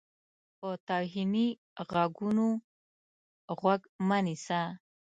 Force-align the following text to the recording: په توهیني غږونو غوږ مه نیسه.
په 0.57 0.69
توهیني 0.87 1.47
غږونو 1.91 2.47
غوږ 3.59 3.81
مه 4.07 4.17
نیسه. 4.25 4.61